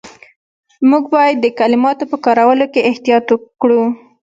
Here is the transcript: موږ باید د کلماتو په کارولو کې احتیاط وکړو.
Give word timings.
موږ 0.89 1.03
باید 1.15 1.35
د 1.41 1.45
کلماتو 1.59 2.03
په 2.11 2.17
کارولو 2.25 2.65
کې 2.73 2.85
احتیاط 2.89 3.25
وکړو. 3.31 3.81